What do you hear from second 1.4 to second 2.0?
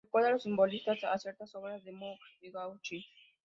obras de